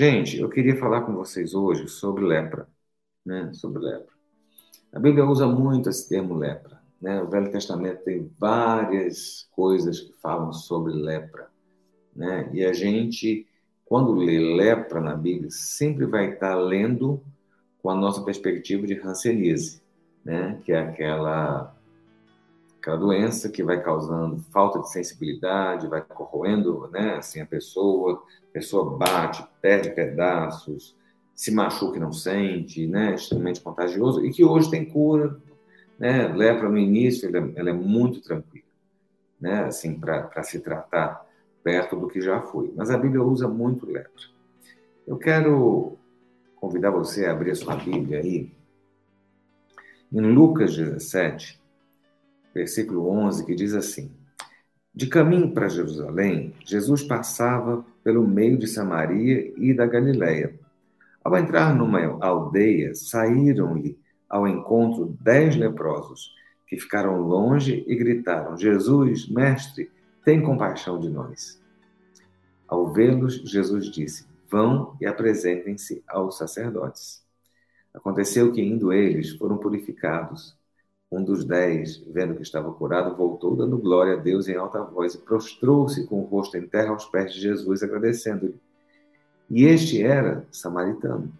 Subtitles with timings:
[0.00, 2.66] Gente, eu queria falar com vocês hoje sobre lepra,
[3.22, 3.52] né?
[3.52, 4.14] Sobre lepra.
[4.94, 7.20] A Bíblia usa muito esse termo lepra, né?
[7.20, 11.50] O Velho Testamento tem várias coisas que falam sobre lepra,
[12.16, 12.48] né?
[12.54, 13.46] E a gente,
[13.84, 17.22] quando lê lepra na Bíblia, sempre vai estar lendo
[17.82, 19.82] com a nossa perspectiva de hanseníase,
[20.24, 20.58] né?
[20.64, 21.76] Que é aquela
[22.80, 28.52] aquela doença que vai causando falta de sensibilidade, vai corroendo, né, assim a pessoa, a
[28.52, 30.96] pessoa bate, perde pedaços,
[31.34, 35.36] se machuca e não sente, né, extremamente contagioso e que hoje tem cura,
[35.98, 38.64] né, lepra no início ela, é, ela é muito tranquila,
[39.38, 41.26] né, assim para se tratar
[41.62, 42.72] perto do que já foi.
[42.74, 44.10] Mas a Bíblia usa muito lepra.
[45.06, 45.98] Eu quero
[46.56, 48.50] convidar você a abrir a sua Bíblia aí
[50.10, 51.59] em Lucas 17,
[52.54, 54.10] versículo 11, que diz assim:
[54.94, 60.58] De caminho para Jerusalém, Jesus passava pelo meio de Samaria e da Galiléia.
[61.22, 63.98] Ao entrar numa aldeia, saíram-lhe
[64.28, 66.34] ao encontro dez leprosos,
[66.66, 69.90] que ficaram longe e gritaram: Jesus, mestre,
[70.24, 71.60] tem compaixão de nós.
[72.66, 77.22] Ao vê-los, Jesus disse: Vão e apresentem-se aos sacerdotes.
[77.92, 80.56] Aconteceu que, indo eles, foram purificados.
[81.10, 85.14] Um dos dez, vendo que estava curado, voltou dando glória a Deus em alta voz
[85.14, 88.54] e prostrou-se com o rosto em terra aos pés de Jesus, agradecendo-lhe.
[89.50, 91.32] E este era samaritano.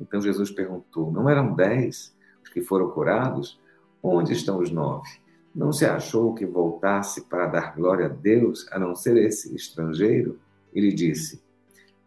[0.00, 3.60] Então Jesus perguntou: Não eram dez os que foram curados?
[4.02, 5.08] Onde estão os nove?
[5.54, 10.40] Não se achou que voltasse para dar glória a Deus, a não ser esse estrangeiro?
[10.74, 11.40] Ele disse: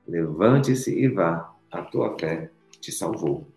[0.05, 3.47] Levante-se e vá, a tua fé te salvou.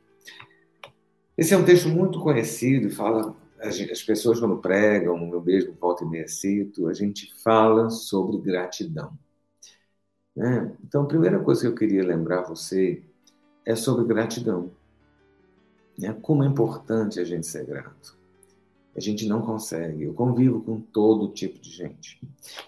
[1.37, 6.09] Esse é um texto muito conhecido fala as pessoas quando pregam, eu mesmo volta e
[6.09, 9.13] meia cito, a gente fala sobre gratidão.
[10.35, 10.75] Né?
[10.83, 13.03] Então, a primeira coisa que eu queria lembrar você
[13.67, 14.71] é sobre gratidão.
[15.99, 16.17] Né?
[16.23, 18.19] Como é importante a gente ser grato.
[18.97, 20.05] A gente não consegue.
[20.05, 22.19] Eu convivo com todo tipo de gente.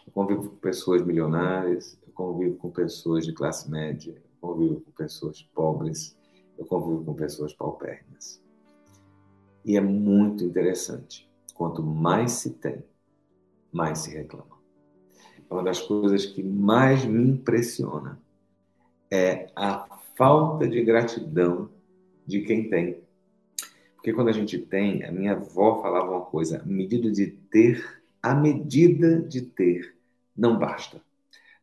[0.06, 4.90] Eu convivo com pessoas milionárias, eu convivo com pessoas de classe média, eu convivo com
[4.92, 6.16] pessoas pobres,
[6.58, 8.41] eu convivo com pessoas paupérrimas.
[9.64, 11.30] E é muito interessante.
[11.54, 12.82] Quanto mais se tem,
[13.70, 14.58] mais se reclama.
[15.48, 18.18] Uma das coisas que mais me impressiona
[19.10, 19.86] é a
[20.16, 21.68] falta de gratidão
[22.26, 23.00] de quem tem.
[23.94, 28.34] Porque quando a gente tem, a minha avó falava uma coisa: medida de ter, a
[28.34, 29.94] medida de ter
[30.36, 31.00] não basta.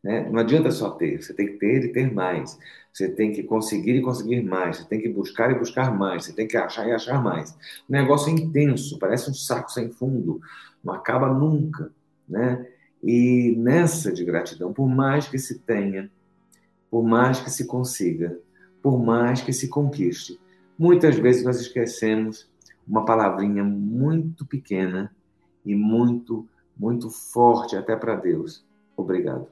[0.03, 0.29] Né?
[0.29, 2.57] Não adianta só ter, você tem que ter e ter mais.
[2.99, 4.75] Você tem que conseguir e conseguir mais.
[4.75, 6.25] Você tem que buscar e buscar mais.
[6.25, 7.51] Você tem que achar e achar mais.
[7.87, 10.41] O negócio é intenso, parece um saco sem fundo,
[10.83, 11.93] não acaba nunca.
[12.27, 12.67] Né?
[13.01, 16.11] E nessa de gratidão, por mais que se tenha,
[16.91, 18.37] por mais que se consiga,
[18.83, 20.37] por mais que se conquiste,
[20.77, 22.49] muitas vezes nós esquecemos
[22.85, 25.09] uma palavrinha muito pequena
[25.65, 26.45] e muito,
[26.77, 28.61] muito forte até para Deus.
[28.97, 29.47] Obrigado.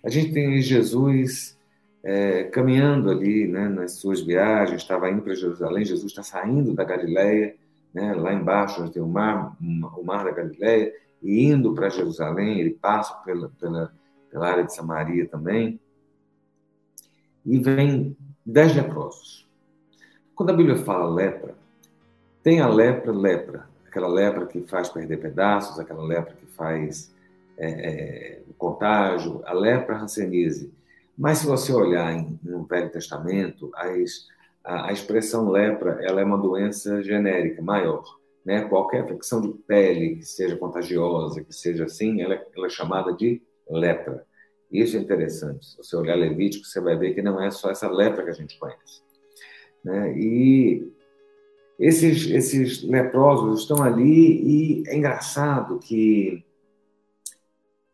[0.00, 1.57] A gente tem Jesus
[2.02, 6.84] é, caminhando ali né, nas suas viagens, estava indo para Jerusalém, Jesus está saindo da
[6.84, 7.54] Galileia,
[7.92, 10.92] né, lá embaixo onde tem o mar, o mar da Galileia,
[11.22, 13.92] e indo para Jerusalém, ele passa pela, pela,
[14.30, 15.80] pela área de Samaria também,
[17.44, 19.48] e vem dez leprosos.
[20.34, 21.54] Quando a Bíblia fala lepra,
[22.42, 27.12] tem a lepra, lepra, aquela lepra que faz perder pedaços, aquela lepra que faz
[27.56, 30.72] é, é, contágio, a lepra, hanseníase.
[31.18, 34.28] Mas se você olhar em, no Velho Testamento, as,
[34.64, 38.04] a, a, expressão lepra ela é uma doença genérica, maior.
[38.44, 38.62] Né?
[38.68, 43.42] Qualquer infecção de pele que seja contagiosa, que seja assim, ela, ela é chamada de
[43.68, 44.24] lepra.
[44.70, 45.66] Isso é interessante.
[45.66, 48.34] Se você olhar Levítico, você vai ver que não é só essa lepra que a
[48.34, 49.02] gente conhece.
[49.82, 50.16] Né?
[50.16, 50.92] E
[51.80, 56.44] esses, esses leprosos estão ali e é engraçado que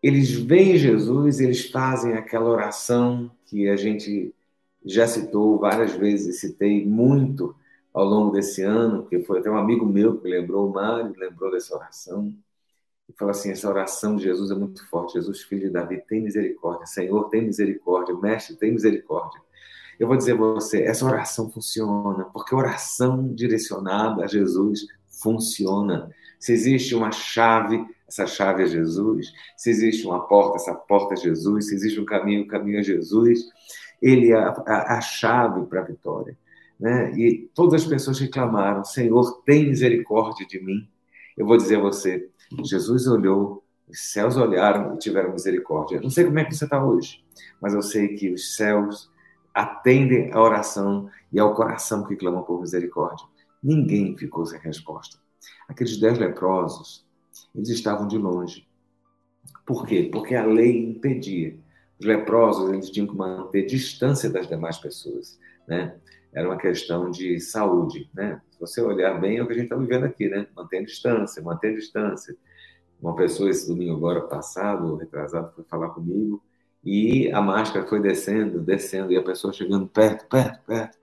[0.06, 4.34] eles veem Jesus, eles fazem aquela oração que a gente
[4.84, 7.56] já citou várias vezes, citei muito
[7.90, 11.50] ao longo desse ano, porque foi até um amigo meu que lembrou, o Mário, lembrou
[11.50, 12.34] dessa oração,
[13.08, 15.14] e falou assim: essa oração de Jesus é muito forte.
[15.14, 16.86] Jesus, filho de Davi, tem misericórdia.
[16.86, 18.14] Senhor, tem misericórdia.
[18.14, 19.40] Mestre, tem misericórdia.
[19.98, 24.86] Eu vou dizer a você: essa oração funciona, porque oração direcionada a Jesus
[25.20, 26.10] funciona.
[26.38, 27.84] Se existe uma chave
[28.14, 29.32] essa chave é Jesus.
[29.56, 31.68] Se existe uma porta, essa porta é Jesus.
[31.68, 33.40] Se existe um caminho, o caminho é Jesus.
[34.00, 36.36] Ele é a, a, a chave para a vitória.
[36.78, 37.12] Né?
[37.18, 40.88] E todas as pessoas reclamaram: Senhor, tem misericórdia de mim.
[41.36, 42.28] Eu vou dizer a você:
[42.62, 46.00] Jesus olhou Os céus olharam e tiveram misericórdia.
[46.00, 47.24] Não sei como é que você está hoje,
[47.60, 49.10] mas eu sei que os céus
[49.52, 53.26] atendem à oração e ao coração que clama por misericórdia.
[53.64, 55.16] Ninguém ficou sem resposta.
[55.66, 57.02] Aqueles dez leprosos,
[57.54, 58.68] eles estavam de longe.
[59.64, 60.10] Por quê?
[60.12, 61.56] Porque a lei impedia.
[61.98, 65.96] Os leprosos, eles tinham que manter distância das demais pessoas, né?
[66.30, 68.42] Era uma questão de saúde, né?
[68.50, 70.46] Se você olhar bem, é o que a gente está vivendo aqui, né?
[70.54, 72.36] Manter distância, manter distância.
[73.00, 76.42] Uma pessoa esse domingo agora passado, retrasado, foi falar comigo
[76.84, 80.98] e a máscara foi descendo, descendo, e a pessoa chegando perto, perto, perto.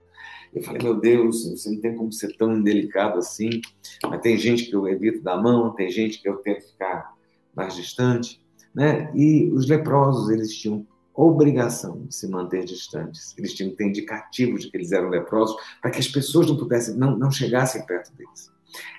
[0.52, 3.60] Eu falei, meu Deus, você não tem como ser tão indelicado assim.
[4.04, 7.14] Mas tem gente que eu evito da mão, tem gente que eu tento ficar
[7.54, 8.40] mais distante.
[8.74, 9.10] Né?
[9.14, 13.34] E os leprosos, eles tinham obrigação de se manter distantes.
[13.36, 16.56] Eles tinham que ter indicativos de que eles eram leprosos para que as pessoas não
[16.56, 18.50] pudessem, não, não chegassem perto deles.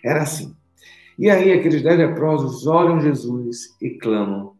[0.03, 0.55] Era assim.
[1.17, 4.55] E aí aqueles dez leprosos olham Jesus e clamam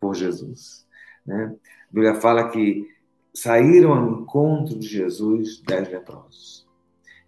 [0.00, 0.86] por Jesus.
[1.24, 1.54] Né?
[1.90, 2.88] A Bíblia fala que
[3.36, 6.66] saíram ao encontro de Jesus dez leprosos.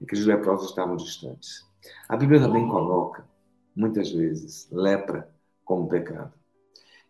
[0.00, 1.66] E que os leprosos estavam distantes.
[2.08, 3.28] A Bíblia também coloca,
[3.76, 5.28] muitas vezes, lepra
[5.64, 6.32] como pecado.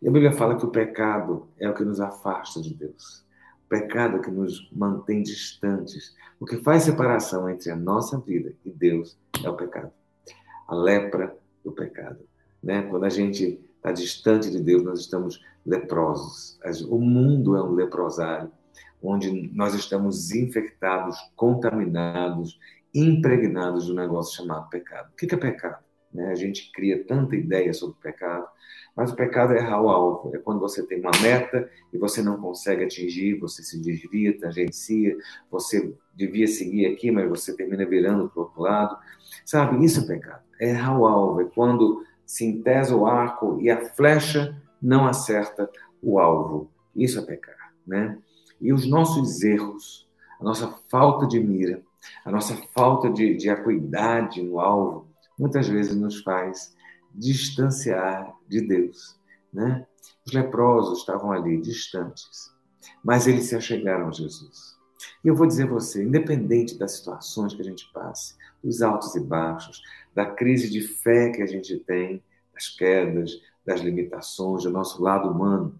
[0.01, 3.25] E a Bíblia fala que o pecado é o que nos afasta de Deus.
[3.65, 6.13] O pecado é o que nos mantém distantes.
[6.39, 9.91] O que faz separação entre a nossa vida e Deus é o pecado.
[10.67, 12.19] A lepra do pecado.
[12.61, 12.81] Né?
[12.83, 16.59] Quando a gente está distante de Deus, nós estamos leprosos.
[16.89, 18.51] O mundo é um leprosário,
[19.01, 22.59] onde nós estamos infectados, contaminados,
[22.93, 25.09] impregnados um negócio chamado pecado.
[25.11, 25.83] O que é pecado?
[26.13, 26.31] Né?
[26.31, 28.47] A gente cria tanta ideia sobre pecado,
[28.95, 30.35] mas o pecado é errar o alvo.
[30.35, 35.15] É quando você tem uma meta e você não consegue atingir, você se desvia, tangencia,
[35.49, 38.97] você devia seguir aqui, mas você termina virando para o outro lado.
[39.45, 40.43] Sabe, isso é pecado.
[40.59, 41.41] É errar o alvo.
[41.41, 45.69] É quando se entesa o arco e a flecha não acerta
[46.01, 46.69] o alvo.
[46.95, 48.17] Isso é pecar, né?
[48.61, 50.07] E os nossos erros,
[50.39, 51.81] a nossa falta de mira,
[52.25, 55.07] a nossa falta de, de acuidade no alvo,
[55.37, 56.75] muitas vezes nos faz
[57.13, 59.17] distanciar de Deus.
[59.51, 59.85] Né?
[60.25, 62.53] Os leprosos estavam ali, distantes,
[63.03, 64.77] mas eles se achegaram a Jesus.
[65.23, 69.15] E eu vou dizer a você, independente das situações que a gente passe, dos altos
[69.15, 69.81] e baixos,
[70.13, 72.21] da crise de fé que a gente tem,
[72.53, 73.31] das quedas,
[73.65, 75.79] das limitações, do nosso lado humano,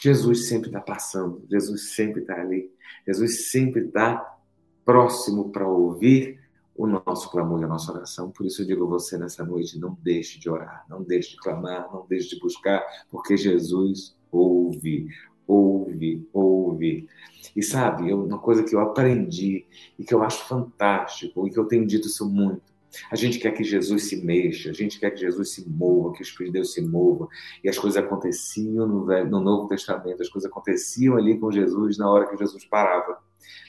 [0.00, 2.72] Jesus sempre está passando, Jesus sempre está ali,
[3.06, 4.38] Jesus sempre está
[4.84, 6.40] próximo para ouvir
[6.74, 8.30] o nosso clamor e a nossa oração.
[8.30, 11.36] Por isso eu digo a você nessa noite: não deixe de orar, não deixe de
[11.36, 15.08] clamar, não deixe de buscar, porque Jesus ouve,
[15.46, 17.06] ouve, ouve.
[17.54, 19.66] E sabe, uma coisa que eu aprendi
[19.98, 22.69] e que eu acho fantástico e que eu tenho dito isso muito.
[23.10, 26.20] A gente quer que Jesus se mexa, a gente quer que Jesus se mova, que
[26.20, 27.28] o Espírito de Deus se mova.
[27.62, 32.10] E as coisas aconteciam no, no Novo Testamento, as coisas aconteciam ali com Jesus na
[32.10, 33.18] hora que Jesus parava.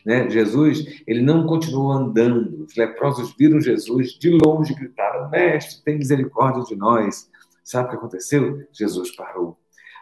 [0.05, 0.29] Né?
[0.29, 2.63] Jesus, ele não continuou andando.
[2.63, 7.29] Os leprosos viram Jesus de longe e gritaram: Mestre, tem misericórdia de nós.
[7.63, 8.65] Sabe o que aconteceu?
[8.71, 9.57] Jesus parou.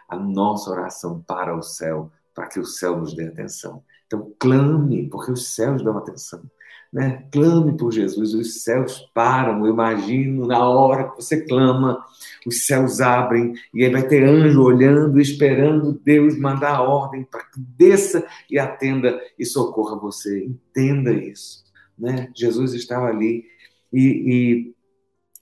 [0.08, 3.84] A nossa oração para o céu, para que o céu nos dê atenção.
[4.06, 6.42] Então, clame, porque os céus dão atenção.
[6.92, 7.24] Né?
[7.30, 9.64] Clame por Jesus, os céus param.
[9.64, 12.04] Eu imagino na hora que você clama,
[12.44, 17.44] os céus abrem e aí vai ter anjo olhando, esperando Deus mandar a ordem para
[17.44, 20.44] que desça e atenda e socorra você.
[20.44, 21.64] Entenda isso.
[21.96, 22.30] Né?
[22.34, 23.44] Jesus estava ali
[23.92, 24.74] e,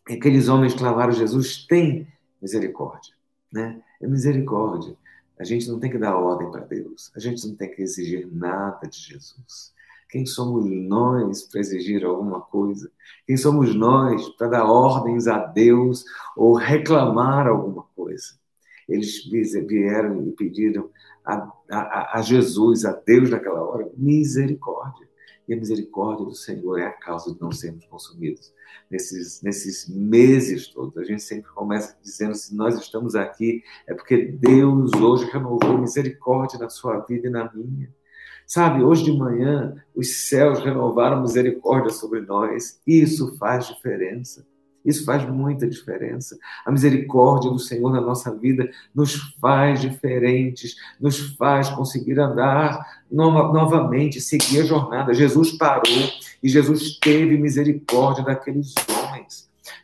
[0.07, 2.07] e aqueles homens clamaram: Jesus tem
[2.43, 3.15] misericórdia.
[3.51, 3.81] Né?
[4.03, 4.95] É misericórdia.
[5.39, 8.29] A gente não tem que dar ordem para Deus, a gente não tem que exigir
[8.31, 9.73] nada de Jesus.
[10.09, 12.91] Quem somos nós para exigir alguma coisa?
[13.27, 16.05] Quem somos nós para dar ordens a Deus
[16.37, 18.39] ou reclamar alguma coisa?
[18.89, 20.89] Eles vieram e pediram
[21.25, 25.07] a, a, a Jesus, a Deus naquela hora, misericórdia.
[25.47, 28.53] E a misericórdia do Senhor é a causa de não sermos consumidos.
[28.91, 34.27] Nesses, nesses meses todos, a gente sempre começa dizendo: se nós estamos aqui, é porque
[34.27, 37.95] Deus hoje renovou misericórdia na sua vida e na minha.
[38.49, 42.81] Sabe, hoje de manhã os céus renovaram misericórdia sobre nós.
[42.87, 44.43] Isso faz diferença.
[44.83, 46.39] Isso faz muita diferença.
[46.65, 54.19] A misericórdia do Senhor na nossa vida nos faz diferentes, nos faz conseguir andar novamente,
[54.19, 55.13] seguir a jornada.
[55.13, 55.83] Jesus parou
[56.43, 58.98] e Jesus teve misericórdia daqueles homens.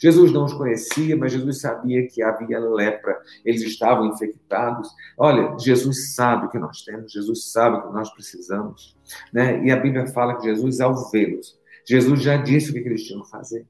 [0.01, 4.89] Jesus não os conhecia, mas Jesus sabia que havia lepra, eles estavam infectados.
[5.17, 8.97] Olha, Jesus sabe o que nós temos, Jesus sabe o que nós precisamos.
[9.33, 9.65] Né?
[9.65, 13.23] E a Bíblia fala que Jesus, ao vê-los, Jesus já disse o que eles tinham
[13.23, 13.67] que fazer.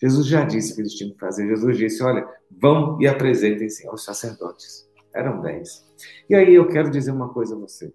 [0.00, 1.46] Jesus já disse que eles tinham que fazer.
[1.46, 4.86] Jesus disse: olha, vão e apresentem-se aos sacerdotes.
[5.14, 5.86] Eram dez.
[6.28, 7.92] E aí eu quero dizer uma coisa a você.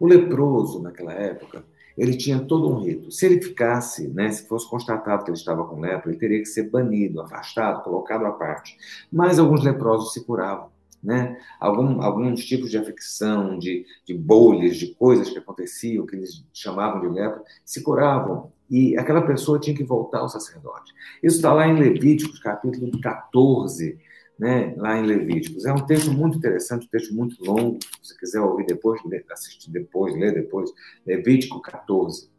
[0.00, 1.64] O leproso, naquela época,
[1.96, 3.10] ele tinha todo um rito.
[3.10, 6.46] Se ele ficasse, né, se fosse constatado que ele estava com lepra, ele teria que
[6.46, 8.76] ser banido, afastado, colocado à parte.
[9.10, 10.74] Mas alguns leprosos se curavam.
[11.02, 11.38] Né?
[11.60, 17.00] Algum, alguns tipos de afecção, de, de bolhas, de coisas que aconteciam, que eles chamavam
[17.00, 18.50] de lepra, se curavam.
[18.68, 20.92] E aquela pessoa tinha que voltar ao sacerdote.
[21.22, 23.96] Isso está lá em Levíticos, capítulo 14,
[24.38, 25.64] né, lá em Levíticos.
[25.64, 27.78] É um texto muito interessante, um texto muito longo.
[28.02, 29.00] Se você quiser ouvir depois,
[29.30, 30.70] assistir depois, ler depois,
[31.06, 32.30] Levítico 14.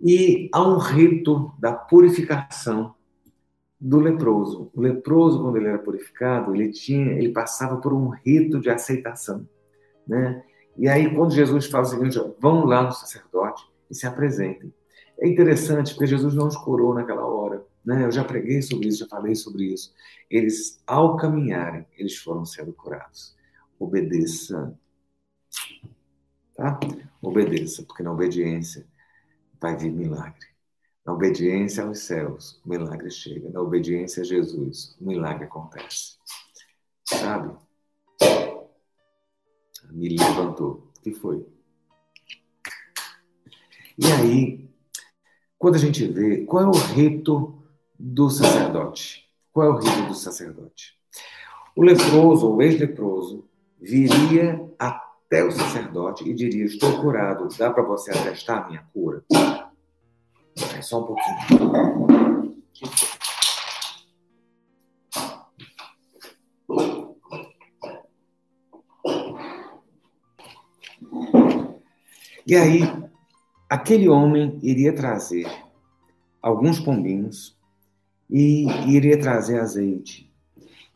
[0.00, 2.94] E há um rito da purificação
[3.78, 4.70] do leproso.
[4.74, 9.46] O leproso, quando ele era purificado, ele tinha, ele passava por um rito de aceitação,
[10.06, 10.42] né?
[10.76, 14.72] E aí, quando Jesus fala o seguinte, vão lá no sacerdote e se apresentem.
[15.18, 17.39] É interessante, porque Jesus não os curou naquela hora.
[17.84, 18.04] Né?
[18.04, 19.94] Eu já preguei sobre isso, já falei sobre isso.
[20.28, 23.36] Eles, ao caminharem, eles foram sendo curados.
[23.78, 24.78] Obedeça.
[26.54, 26.78] Tá?
[27.22, 28.86] Obedeça, porque na obediência
[29.60, 30.48] vai vir milagre.
[31.04, 33.48] Na obediência aos céus, o milagre chega.
[33.50, 36.18] Na obediência a Jesus, o milagre acontece.
[37.04, 37.56] Sabe?
[39.90, 40.92] Me levantou.
[40.96, 41.46] O que foi?
[43.98, 44.70] E aí,
[45.58, 47.59] quando a gente vê qual é o rito
[48.00, 49.28] do sacerdote.
[49.52, 50.98] Qual é o rito do sacerdote?
[51.76, 53.46] O leproso ou ex-leproso
[53.78, 59.22] viria até o sacerdote e diria: Estou curado, dá para você atestar a minha cura?
[60.76, 62.56] É só um pouquinho.
[72.46, 72.80] E aí,
[73.68, 75.46] aquele homem iria trazer
[76.42, 77.59] alguns pombinhos
[78.30, 80.30] e iria trazer azeite.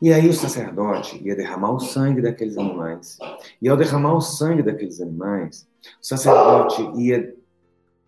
[0.01, 3.17] E aí o sacerdote ia derramar o sangue daqueles animais.
[3.61, 5.67] E ao derramar o sangue daqueles animais,
[6.01, 7.35] o sacerdote ia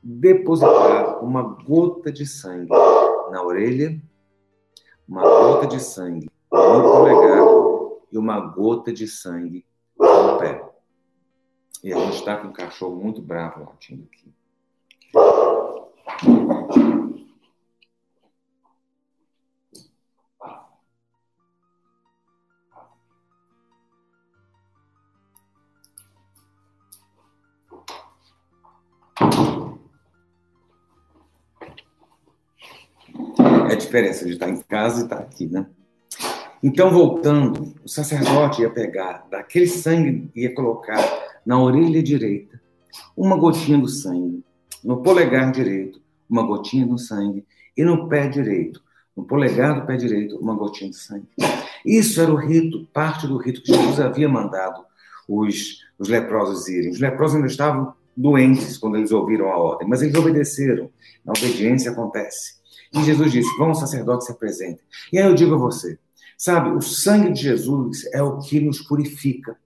[0.03, 2.69] depositar uma gota de sangue
[3.31, 3.99] na orelha,
[5.07, 7.39] uma gota de sangue no polegar
[8.11, 9.65] e uma gota de sangue
[9.97, 10.63] no pé.
[11.83, 14.33] E a gente está com um cachorro muito bravo latindo aqui.
[33.73, 35.65] A diferença de estar em casa e estar aqui, né?
[36.61, 41.01] Então, voltando, o sacerdote ia pegar daquele sangue e ia colocar
[41.45, 42.59] na orelha direita
[43.15, 44.43] uma gotinha do sangue,
[44.83, 47.45] no polegar direito uma gotinha do sangue
[47.75, 48.81] e no pé direito,
[49.15, 51.27] no polegar do pé direito, uma gotinha de sangue.
[51.85, 54.83] Isso era o rito, parte do rito que Jesus havia mandado
[55.27, 56.91] os, os leprosos irem.
[56.91, 60.89] Os leprosos ainda estavam doentes quando eles ouviram a ordem, mas eles obedeceram.
[61.25, 62.56] A obediência acontece.
[62.93, 64.83] E Jesus disse: Vão, sacerdote, se apresentem.
[65.11, 65.97] E aí eu digo a você:
[66.37, 69.57] sabe, o sangue de Jesus é o que nos purifica.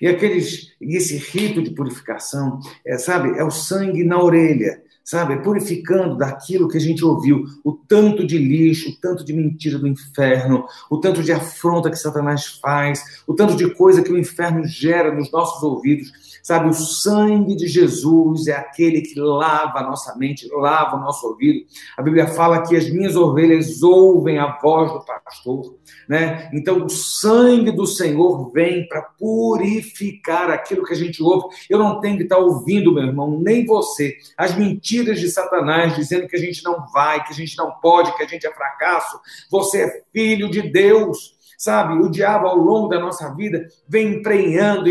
[0.00, 6.16] E aqueles, esse rito de purificação, é, sabe, é o sangue na orelha, sabe, purificando
[6.16, 10.66] daquilo que a gente ouviu, o tanto de lixo, o tanto de mentira do inferno,
[10.90, 15.14] o tanto de afronta que Satanás faz, o tanto de coisa que o inferno gera
[15.14, 16.10] nos nossos ouvidos.
[16.42, 21.24] Sabe, o sangue de Jesus é aquele que lava a nossa mente, lava o nosso
[21.28, 21.64] ouvido.
[21.96, 25.75] A Bíblia fala que as minhas ovelhas ouvem a voz do pastor,
[26.08, 26.50] né?
[26.52, 31.54] Então, o sangue do Senhor vem para purificar aquilo que a gente ouve.
[31.68, 36.28] Eu não tenho que estar ouvindo, meu irmão, nem você, as mentiras de Satanás dizendo
[36.28, 39.18] que a gente não vai, que a gente não pode, que a gente é fracasso.
[39.50, 41.35] Você é filho de Deus.
[41.56, 44.90] Sabe, o diabo ao longo da nossa vida vem emprenhando,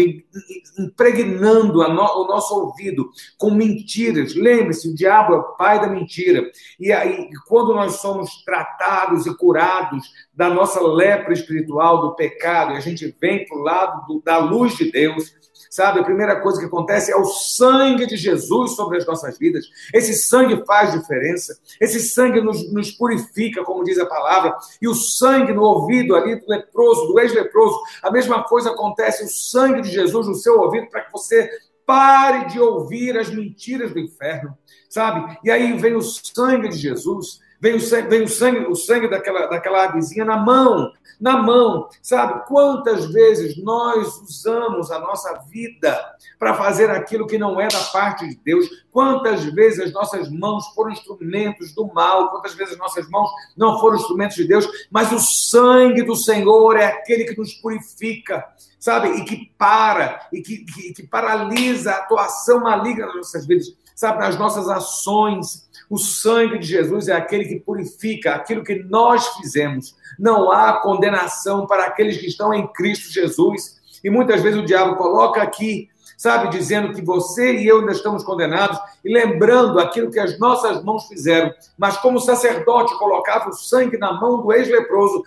[0.79, 4.33] impregnando no, o nosso ouvido com mentiras.
[4.35, 6.43] Lembre-se, o diabo é o pai da mentira.
[6.79, 10.03] E aí, quando nós somos tratados e curados
[10.33, 14.37] da nossa lepra espiritual, do pecado, e a gente vem para o lado do, da
[14.37, 15.33] luz de Deus,
[15.75, 15.99] sabe?
[15.99, 19.65] A primeira coisa que acontece é o sangue de Jesus sobre as nossas vidas.
[19.93, 21.59] Esse sangue faz diferença.
[21.81, 24.55] Esse sangue nos, nos purifica, como diz a palavra.
[24.81, 29.25] E o sangue no ouvido ali do leproso, do ex-leproso, a mesma coisa acontece.
[29.25, 31.49] O sangue de Jesus no seu ouvido para que você
[31.85, 34.57] pare de ouvir as mentiras do inferno,
[34.89, 35.37] sabe?
[35.43, 39.07] E aí vem o sangue de Jesus vem o sangue, vem o sangue, o sangue
[39.07, 41.89] daquela, daquela avezinha na mão, na mão.
[41.99, 45.99] Sabe quantas vezes nós usamos a nossa vida
[46.37, 48.67] para fazer aquilo que não é da parte de Deus?
[48.91, 52.29] Quantas vezes as nossas mãos foram instrumentos do mal?
[52.29, 54.67] Quantas vezes as nossas mãos não foram instrumentos de Deus?
[54.91, 58.45] Mas o sangue do Senhor é aquele que nos purifica,
[58.79, 59.07] sabe?
[59.17, 64.19] E que para, e que, que, que paralisa a atuação maligna nas nossas vidas, sabe?
[64.19, 65.65] Nas nossas ações.
[65.89, 69.95] O sangue de Jesus é aquele que purifica aquilo que nós fizemos.
[70.19, 73.79] Não há condenação para aqueles que estão em Cristo Jesus.
[74.03, 78.23] E muitas vezes o diabo coloca aqui, sabe, dizendo que você e eu ainda estamos
[78.23, 81.51] condenados e lembrando aquilo que as nossas mãos fizeram.
[81.77, 85.23] Mas como o sacerdote colocava o sangue na mão do ex-leproso,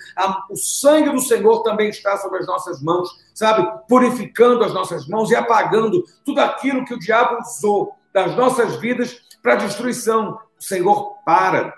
[0.51, 5.31] o sangue do Senhor também está sobre as nossas mãos, sabe, purificando as nossas mãos
[5.31, 10.39] e apagando tudo aquilo que o diabo usou das nossas vidas para destruição.
[10.59, 11.73] O Senhor para.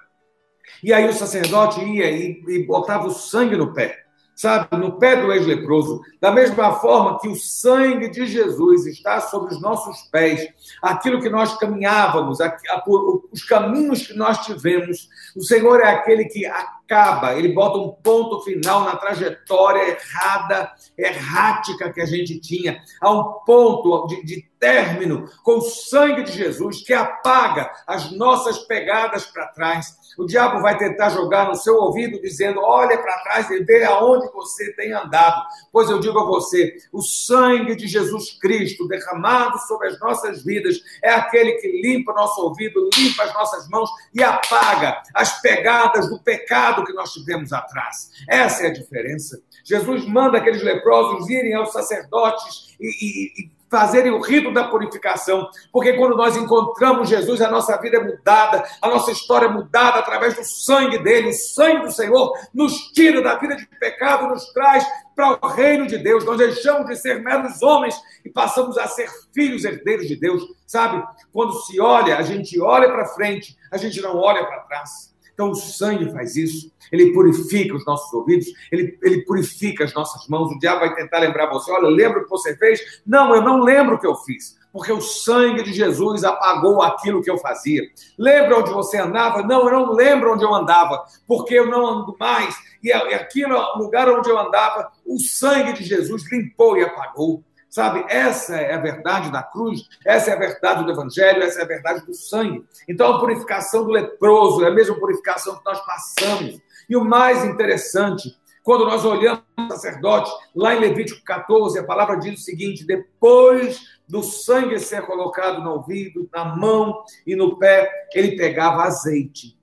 [0.82, 4.04] E aí o sacerdote ia e, e botava o sangue no pé,
[4.34, 4.74] sabe?
[4.78, 6.00] No pé do ex-leproso.
[6.18, 10.48] Da mesma forma que o sangue de Jesus está sobre os nossos pés,
[10.80, 12.84] aquilo que nós caminhávamos, a, a,
[13.30, 18.40] os caminhos que nós tivemos, o Senhor é aquele que acaba, ele bota um ponto
[18.40, 25.28] final na trajetória errada, errática que a gente tinha, a um ponto de, de término
[25.42, 29.98] com o sangue de Jesus que apaga as nossas pegadas para trás.
[30.18, 34.30] O diabo vai tentar jogar no seu ouvido dizendo: olha para trás e vê aonde
[34.32, 35.42] você tem andado.
[35.72, 40.80] Pois eu digo a você: o sangue de Jesus Cristo derramado sobre as nossas vidas
[41.02, 46.20] é aquele que limpa nosso ouvido, limpa as nossas mãos e apaga as pegadas do
[46.22, 48.10] pecado que nós tivemos atrás.
[48.28, 49.40] Essa é a diferença.
[49.64, 55.48] Jesus manda aqueles leprosos irem aos sacerdotes e, e, e fazerem o rito da purificação,
[55.72, 60.00] porque quando nós encontramos Jesus, a nossa vida é mudada, a nossa história é mudada
[60.00, 61.28] através do sangue dele.
[61.28, 64.84] O sangue do Senhor nos tira da vida de pecado, nos traz
[65.14, 66.24] para o reino de Deus.
[66.24, 70.42] Nós deixamos de ser meros homens e passamos a ser filhos herdeiros de Deus.
[70.66, 71.02] Sabe?
[71.32, 75.09] Quando se olha, a gente olha para frente, a gente não olha para trás.
[75.40, 76.70] Então o sangue faz isso.
[76.92, 80.52] Ele purifica os nossos ouvidos, ele, ele purifica as nossas mãos.
[80.52, 83.00] O diabo vai tentar lembrar você: olha, lembra o que você fez?
[83.06, 87.22] Não, eu não lembro o que eu fiz, porque o sangue de Jesus apagou aquilo
[87.22, 87.82] que eu fazia.
[88.18, 89.42] Lembra onde você andava?
[89.42, 92.54] Não, eu não lembro onde eu andava, porque eu não ando mais.
[92.82, 97.42] E aqui no lugar onde eu andava, o sangue de Jesus limpou e apagou.
[97.70, 101.62] Sabe, essa é a verdade da cruz, essa é a verdade do evangelho, essa é
[101.62, 102.66] a verdade do sangue.
[102.88, 106.60] Então, a purificação do leproso é a mesma purificação que nós passamos.
[106.88, 112.16] E o mais interessante, quando nós olhamos o sacerdote, lá em Levítico 14, a palavra
[112.16, 117.88] diz o seguinte: depois do sangue ser colocado no ouvido, na mão e no pé,
[118.12, 119.59] ele pegava azeite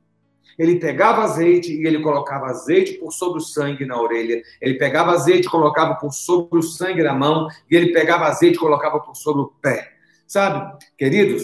[0.58, 4.42] ele pegava azeite e ele colocava azeite por sobre o sangue na orelha.
[4.60, 7.48] Ele pegava azeite e colocava por sobre o sangue na mão.
[7.70, 9.94] E ele pegava azeite e colocava por sobre o pé.
[10.26, 11.44] Sabe, queridos,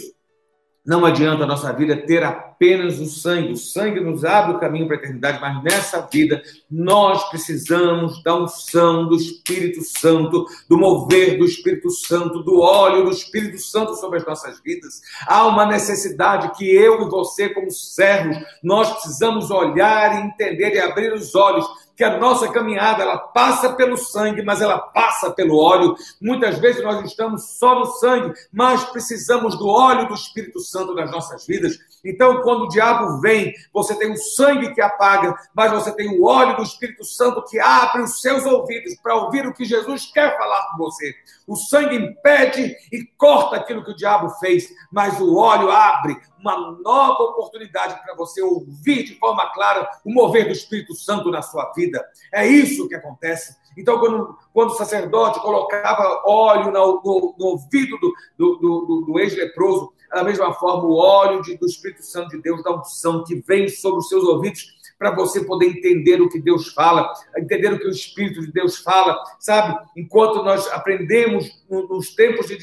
[0.84, 2.24] não adianta a nossa vida ter
[2.54, 3.52] apenas o sangue.
[3.52, 8.36] O sangue nos abre o caminho para a eternidade, mas nessa vida nós precisamos da
[8.36, 14.18] unção do Espírito Santo, do mover do Espírito Santo, do óleo do Espírito Santo sobre
[14.18, 15.00] as nossas vidas.
[15.26, 20.80] Há uma necessidade que eu e você, como servos, nós precisamos olhar e entender e
[20.80, 25.56] abrir os olhos que a nossa caminhada ela passa pelo sangue, mas ela passa pelo
[25.56, 25.94] óleo.
[26.20, 31.10] Muitas vezes nós estamos só no sangue, mas precisamos do óleo do Espírito Santo nas
[31.10, 31.78] nossas vidas.
[32.04, 36.24] Então, quando o diabo vem, você tem o sangue que apaga, mas você tem o
[36.24, 40.36] óleo do Espírito Santo que abre os seus ouvidos para ouvir o que Jesus quer
[40.36, 41.14] falar com você.
[41.46, 46.78] O sangue impede e corta aquilo que o diabo fez, mas o óleo abre uma
[46.78, 51.72] nova oportunidade para você ouvir de forma clara o mover do Espírito Santo na sua
[51.72, 52.04] vida.
[52.32, 53.56] É isso que acontece.
[53.76, 59.18] Então, quando, quando o sacerdote colocava óleo no, no, no ouvido do, do, do, do
[59.18, 63.36] ex-leproso, da mesma forma, o óleo de, do Espírito Santo de Deus, da unção que
[63.46, 67.78] vem sobre os seus ouvidos, para você poder entender o que Deus fala, entender o
[67.78, 69.76] que o Espírito de Deus fala, sabe?
[69.96, 72.56] Enquanto nós aprendemos nos tempos de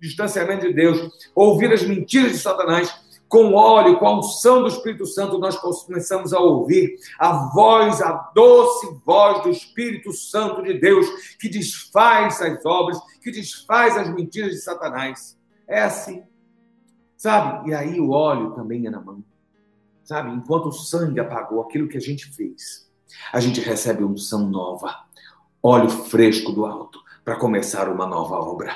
[0.00, 5.06] distanciamento de Deus, ouvir as mentiras de Satanás, com óleo, com a unção do Espírito
[5.06, 11.06] Santo, nós começamos a ouvir a voz, a doce voz do Espírito Santo de Deus,
[11.38, 15.38] que desfaz as obras, que desfaz as mentiras de Satanás.
[15.66, 16.22] É assim.
[17.16, 17.70] Sabe?
[17.70, 19.22] E aí o óleo também é na mão.
[20.04, 20.30] Sabe?
[20.30, 22.88] Enquanto o sangue apagou aquilo que a gente fez,
[23.32, 25.04] a gente recebe unção nova,
[25.62, 28.74] óleo fresco do alto, para começar uma nova obra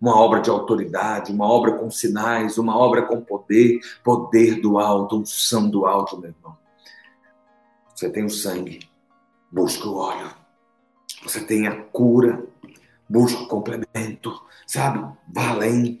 [0.00, 5.18] uma obra de autoridade, uma obra com sinais, uma obra com poder, poder do alto,
[5.18, 6.56] unção do alto, meu irmão.
[7.94, 8.80] Você tem o sangue,
[9.50, 10.30] busca o óleo.
[11.22, 12.44] Você tem a cura,
[13.08, 15.06] busca o complemento, sabe?
[15.32, 15.98] Vá além.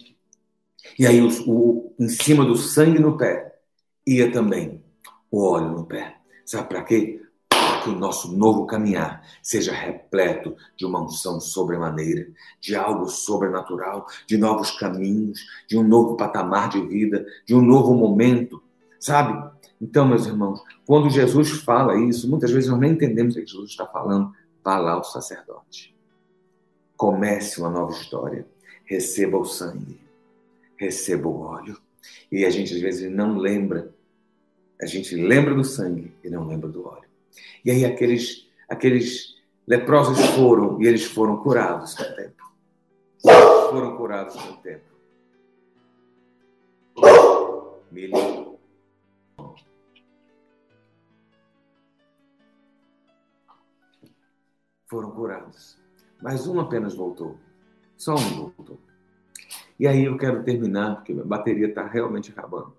[0.98, 3.58] E aí, o, o, em cima do sangue no pé,
[4.06, 4.82] ia também
[5.30, 6.16] o óleo no pé.
[6.44, 7.23] Sabe para quê?
[7.84, 12.26] Que o nosso novo caminhar seja repleto de uma unção sobremaneira,
[12.58, 17.92] de algo sobrenatural, de novos caminhos, de um novo patamar de vida, de um novo
[17.92, 18.62] momento,
[18.98, 19.52] sabe?
[19.78, 23.72] Então, meus irmãos, quando Jesus fala isso, muitas vezes nós nem entendemos o que Jesus
[23.72, 24.32] está falando.
[24.64, 25.94] Vá lá o sacerdote.
[26.96, 28.46] Comece uma nova história.
[28.86, 30.00] Receba o sangue.
[30.78, 31.76] Receba o óleo.
[32.32, 33.92] E a gente às vezes não lembra.
[34.80, 37.13] A gente lembra do sangue e não lembra do óleo.
[37.64, 39.34] E aí aqueles, aqueles
[39.66, 42.44] leprosos foram e eles foram curados com o tempo.
[43.70, 44.94] Foram curados com o tempo.
[47.90, 48.44] Milho
[54.94, 55.76] foram curados.
[56.22, 57.36] Mas um apenas voltou.
[57.96, 58.78] Só um voltou.
[59.78, 62.76] E aí eu quero terminar, porque a bateria está realmente acabando.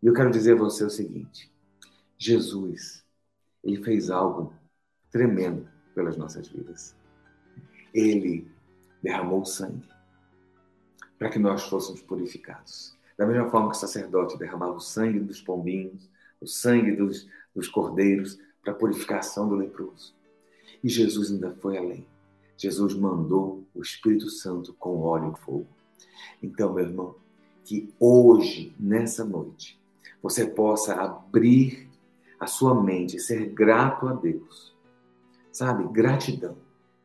[0.00, 1.52] E eu quero dizer a você o seguinte:
[2.16, 3.01] Jesus,
[3.62, 4.52] ele fez algo
[5.10, 6.96] tremendo pelas nossas vidas.
[7.94, 8.50] Ele
[9.02, 9.88] derramou sangue
[11.18, 12.96] para que nós fôssemos purificados.
[13.16, 17.68] Da mesma forma que o sacerdote derramava o sangue dos pombinhos, o sangue dos, dos
[17.68, 20.14] cordeiros para a purificação do leproso.
[20.82, 22.06] E Jesus ainda foi além.
[22.56, 25.68] Jesus mandou o Espírito Santo com óleo e fogo.
[26.42, 27.14] Então, meu irmão,
[27.64, 29.80] que hoje, nessa noite,
[30.20, 31.88] você possa abrir
[32.42, 34.74] a sua mente, ser grato a Deus.
[35.52, 35.84] Sabe?
[35.92, 36.56] Gratidão.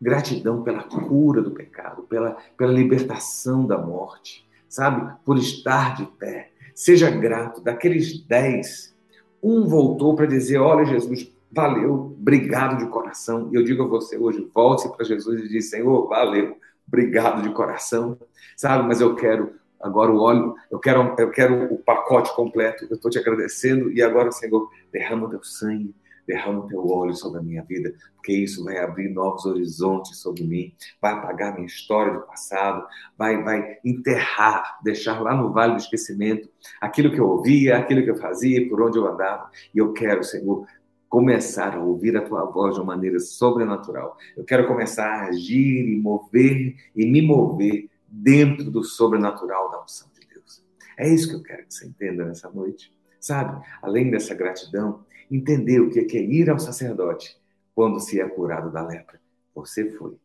[0.01, 5.15] Gratidão pela cura do pecado, pela, pela libertação da morte, sabe?
[5.25, 6.51] Por estar de pé.
[6.73, 7.61] Seja grato.
[7.61, 8.95] Daqueles dez,
[9.41, 13.49] um voltou para dizer: Olha, Jesus, valeu, obrigado de coração.
[13.51, 17.49] E eu digo a você hoje, volte para Jesus e diz, Senhor, valeu, obrigado de
[17.49, 18.17] coração,
[18.55, 18.87] sabe?
[18.87, 22.85] Mas eu quero agora o óleo, eu quero, eu quero o pacote completo.
[22.89, 25.93] Eu estou te agradecendo e agora, Senhor, derrama o teu sangue,
[26.27, 30.43] derrama o teu óleo sobre a minha vida, porque isso vai abrir novos horizontes sobre
[30.43, 32.85] mim, vai apagar minha história do passado,
[33.17, 36.49] vai, vai enterrar, deixar lá no vale do esquecimento
[36.81, 39.49] aquilo que eu ouvia, aquilo que eu fazia, por onde eu andava.
[39.73, 40.67] E eu quero, Senhor,
[41.07, 44.17] começar a ouvir a tua voz de uma maneira sobrenatural.
[44.35, 50.09] Eu quero começar a agir e mover e me mover dentro do sobrenatural da unção
[50.13, 50.63] de Deus.
[50.97, 52.93] É isso que eu quero que você entenda nessa noite.
[53.19, 53.65] Sabe?
[53.81, 57.37] Além dessa gratidão, entender o que é ir ao sacerdote
[57.75, 59.19] quando se é curado da lepra.
[59.53, 60.15] Você foi,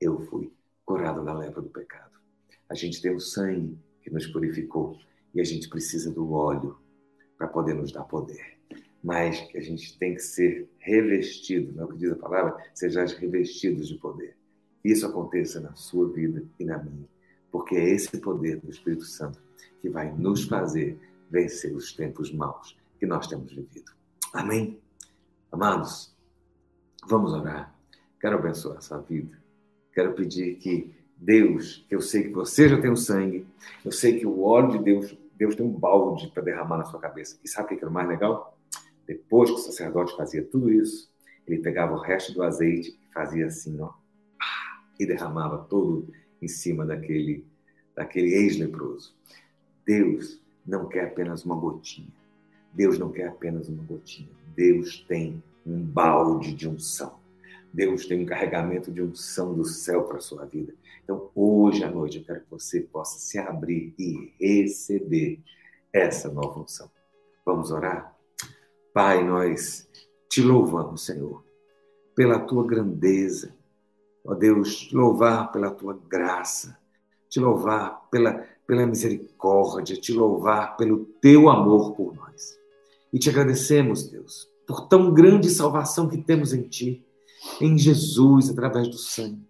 [0.00, 0.52] eu fui
[0.84, 2.18] curado da lepra do pecado.
[2.68, 4.98] A gente tem o sangue que nos purificou
[5.34, 6.78] e a gente precisa do óleo
[7.36, 8.60] para poder nos dar poder
[9.02, 12.56] mas que a gente tem que ser revestido, não é o que diz a palavra?
[12.74, 14.36] Sejais revestidos de poder.
[14.84, 17.08] Isso aconteça na sua vida e na minha,
[17.50, 19.40] porque é esse poder do Espírito Santo
[19.80, 20.98] que vai nos fazer
[21.30, 23.92] vencer os tempos maus que nós temos vivido.
[24.32, 24.78] Amém?
[25.50, 26.14] Amados,
[27.08, 27.74] vamos orar.
[28.20, 29.38] Quero abençoar a sua vida.
[29.92, 33.46] Quero pedir que Deus, que eu sei que você já tem o sangue,
[33.84, 37.00] eu sei que o óleo de Deus, Deus tem um balde para derramar na sua
[37.00, 37.38] cabeça.
[37.44, 38.56] E sabe o que é o mais legal?
[39.06, 41.10] Depois que o sacerdote fazia tudo isso,
[41.46, 43.90] ele pegava o resto do azeite e fazia assim, ó,
[44.98, 46.08] e derramava todo
[46.40, 47.44] em cima daquele,
[47.94, 49.14] daquele ex-leproso.
[49.84, 52.12] Deus não quer apenas uma gotinha.
[52.72, 54.30] Deus não quer apenas uma gotinha.
[54.54, 57.18] Deus tem um balde de unção.
[57.72, 60.74] Deus tem um carregamento de unção do céu para a sua vida.
[61.04, 65.40] Então, hoje à noite, eu quero que você possa se abrir e receber
[65.92, 66.90] essa nova unção.
[67.44, 68.16] Vamos orar?
[68.92, 69.88] Pai, nós
[70.28, 71.44] te louvamos, Senhor,
[72.14, 73.54] pela tua grandeza.
[74.24, 76.78] Ó Deus, te louvar pela tua graça,
[77.28, 82.58] te louvar pela, pela misericórdia, te louvar pelo teu amor por nós.
[83.12, 87.04] E te agradecemos, Deus, por tão grande salvação que temos em ti,
[87.60, 89.48] em Jesus, através do sangue.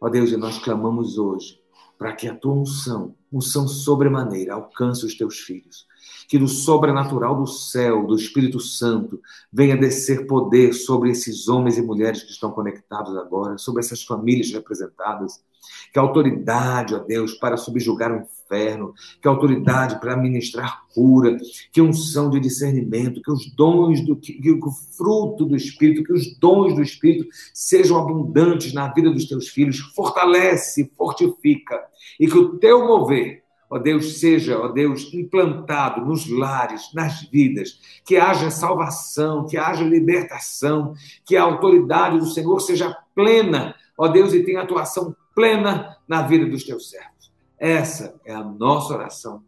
[0.00, 1.57] Ó Deus, e nós clamamos hoje
[1.98, 5.88] para que a tua unção, unção sobremaneira, alcance os teus filhos
[6.28, 9.18] que do sobrenatural do céu, do Espírito Santo,
[9.50, 14.52] venha descer poder sobre esses homens e mulheres que estão conectados agora, sobre essas famílias
[14.52, 15.42] representadas.
[15.90, 21.36] Que a autoridade, ó Deus, para subjugar o inferno, que autoridade para ministrar cura,
[21.70, 26.12] que unção de discernimento, que os dons do que, que, o fruto do Espírito, que
[26.12, 31.78] os dons do Espírito sejam abundantes na vida dos teus filhos, fortalece, fortifica,
[32.18, 37.78] e que o teu mover ó Deus, seja, ó Deus, implantado nos lares, nas vidas,
[38.02, 44.32] que haja salvação, que haja libertação, que a autoridade do Senhor seja plena, ó Deus,
[44.32, 47.17] e tenha atuação plena na vida dos teus servos.
[47.58, 49.44] Essa é a nossa oração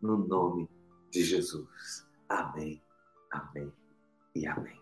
[0.00, 0.68] no nome
[1.10, 2.06] de Jesus.
[2.28, 2.82] Amém,
[3.30, 3.70] amém
[4.34, 4.79] e amém.